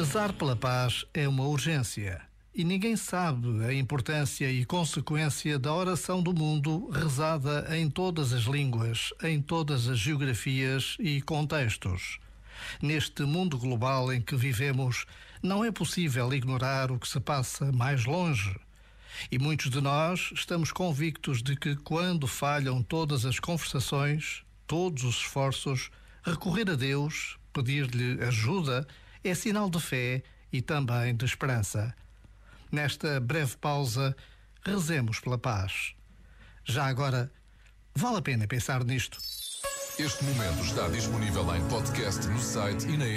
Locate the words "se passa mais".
17.06-18.06